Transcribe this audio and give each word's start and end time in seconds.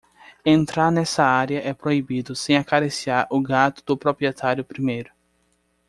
Entrar 0.43 0.89
nessa 0.91 1.23
área 1.23 1.59
é 1.59 1.75
proibido 1.75 2.35
sem 2.35 2.57
acariciar 2.57 3.27
o 3.29 3.39
gato 3.39 3.83
do 3.85 3.95
proprietário 3.95 4.65
primeiro. 4.65 5.11